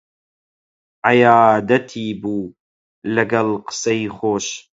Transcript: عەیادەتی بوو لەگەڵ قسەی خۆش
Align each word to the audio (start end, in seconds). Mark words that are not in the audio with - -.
عەیادەتی 1.07 2.07
بوو 2.21 2.53
لەگەڵ 3.15 3.49
قسەی 3.67 4.03
خۆش 4.15 4.47